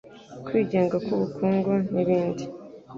kwigenga 0.45 0.95
ku 1.05 1.11
bukungu 1.19 1.73
n'ibindi. 1.93 2.43